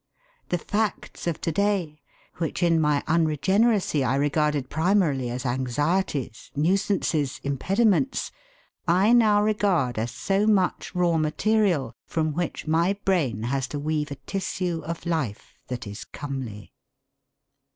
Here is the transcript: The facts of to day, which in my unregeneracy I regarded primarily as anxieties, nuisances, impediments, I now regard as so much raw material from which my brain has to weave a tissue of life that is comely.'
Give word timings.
The 0.49 0.57
facts 0.57 1.27
of 1.27 1.39
to 1.41 1.51
day, 1.51 2.01
which 2.37 2.63
in 2.63 2.81
my 2.81 3.03
unregeneracy 3.07 4.03
I 4.03 4.15
regarded 4.15 4.67
primarily 4.67 5.29
as 5.29 5.45
anxieties, 5.45 6.49
nuisances, 6.55 7.39
impediments, 7.43 8.31
I 8.87 9.13
now 9.13 9.43
regard 9.43 9.99
as 9.99 10.09
so 10.09 10.47
much 10.47 10.95
raw 10.95 11.17
material 11.19 11.93
from 12.07 12.33
which 12.33 12.65
my 12.65 12.93
brain 13.05 13.43
has 13.43 13.67
to 13.67 13.79
weave 13.79 14.09
a 14.09 14.15
tissue 14.15 14.81
of 14.85 15.05
life 15.05 15.53
that 15.67 15.85
is 15.85 16.03
comely.' 16.03 16.73